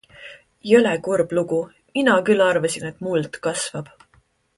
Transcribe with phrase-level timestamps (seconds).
[0.69, 1.59] Jõle kurb lugu,
[1.99, 3.93] mina küll arvasin, et muld kasvab.